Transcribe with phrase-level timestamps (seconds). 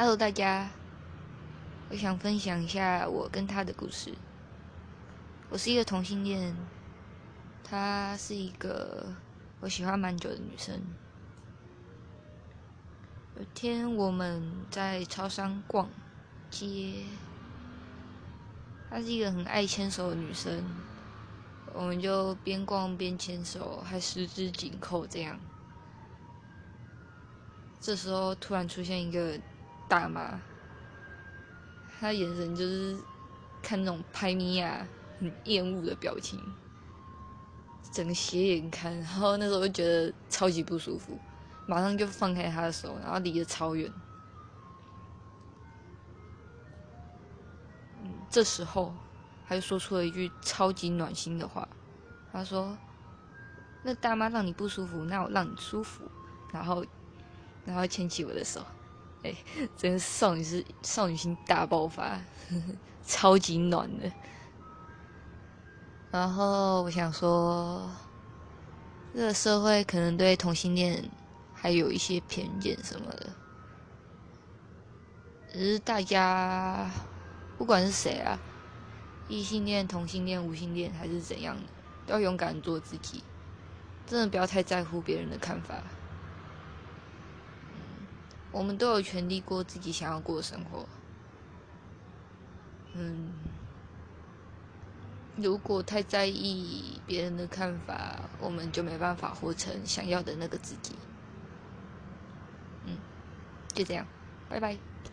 [0.00, 0.70] Hello，大家，
[1.90, 4.14] 我想分享一下我跟他的故事。
[5.50, 6.54] 我是一个同性恋，
[7.64, 9.12] 她是一个
[9.58, 10.80] 我喜欢蛮久的女生。
[13.36, 14.40] 有天我们
[14.70, 15.90] 在超商逛
[16.48, 17.02] 街，
[18.88, 20.62] 她是一个很爱牵手的女生，
[21.74, 25.40] 我们就边逛边牵手，还十指紧扣这样。
[27.80, 29.36] 这时候突然出现一个。
[29.88, 30.40] 大妈，
[31.98, 32.96] 她眼神就是
[33.62, 34.86] 看那种拍咪呀，
[35.18, 36.38] 很厌恶的表情，
[37.90, 41.18] 整个斜眼看，然后那时候就觉得超级不舒服，
[41.66, 43.92] 马上就放开她的手，然后离得超远。
[48.30, 48.94] 这时候
[49.48, 51.66] 他就说出了一句超级暖心的话，
[52.30, 52.76] 他说
[53.82, 56.04] ：“那大妈让你不舒服，那我让你舒服。”
[56.52, 56.84] 然后，
[57.64, 58.62] 然后牵起我的手。
[59.22, 59.34] 哎，
[59.76, 62.20] 真的少女是少女心大爆发，
[63.04, 64.10] 超级暖的。
[66.10, 67.90] 然后我想说，
[69.14, 71.10] 这个社会可能对同性恋
[71.52, 73.30] 还有一些偏见什么的，
[75.52, 76.90] 只是大家
[77.58, 78.38] 不管是谁啊，
[79.28, 81.62] 异性恋、同性恋、无性恋还是怎样的，
[82.06, 83.22] 都要勇敢做自己，
[84.06, 85.82] 真的不要太在乎别人的看法。
[88.50, 90.86] 我们都有权利过自己想要过的生活。
[92.94, 93.28] 嗯，
[95.36, 100.92] 如果太在意别人的看法，我们就没办法活成想要的那个自己。
[102.86, 102.96] 嗯，
[103.74, 104.06] 就这样，
[104.48, 104.76] 拜拜。